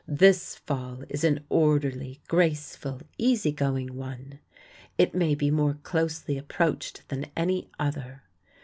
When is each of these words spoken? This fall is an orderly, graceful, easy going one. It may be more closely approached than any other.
This 0.07 0.55
fall 0.55 1.03
is 1.09 1.23
an 1.23 1.45
orderly, 1.47 2.21
graceful, 2.27 3.01
easy 3.19 3.51
going 3.51 3.93
one. 3.95 4.39
It 4.97 5.13
may 5.13 5.35
be 5.35 5.51
more 5.51 5.75
closely 5.83 6.39
approached 6.39 7.07
than 7.09 7.27
any 7.37 7.69
other. 7.79 8.23